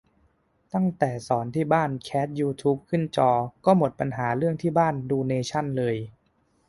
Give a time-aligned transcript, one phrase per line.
[0.73, 3.31] ตั้งแต่สอนที่บ้านแคสยูทูปขึ้นจอ
[3.65, 5.95] ก็หมดปัญหาเรื่องที่บ้านดูเนชั่นเลย